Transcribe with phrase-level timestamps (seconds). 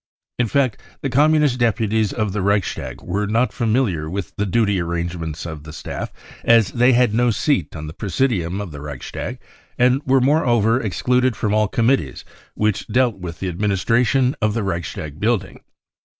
[0.39, 4.79] In fact, the Com munist deputies of the Reichstag were not familiar with the duty
[4.81, 6.11] arrangements of the staff,
[6.43, 9.37] as they had no seat on the presidium of the Reichstag
[9.77, 12.25] and were moreover ex cluded from all Committees
[12.55, 15.61] which dealt with the adminis tration of the Reichstag building.